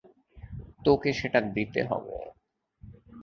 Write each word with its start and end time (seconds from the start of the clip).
তোকে 0.85 1.09
সেটা 1.13 1.39
দিতে 1.55 1.81
হবে। 1.83 2.15